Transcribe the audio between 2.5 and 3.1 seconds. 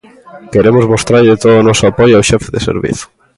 de servizo.